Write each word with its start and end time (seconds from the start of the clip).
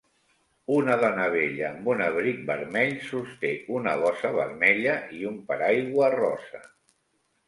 Una 0.75 0.93
dona 1.01 1.25
vella 1.33 1.65
amb 1.67 1.89
un 1.91 1.99
abric 2.05 2.39
vermell 2.47 2.95
sosté 3.09 3.51
una 3.81 3.93
bossa 4.05 4.31
vermella 4.37 4.95
i 5.19 5.21
un 5.33 5.37
paraigua 5.51 6.09
rosa 6.15 6.63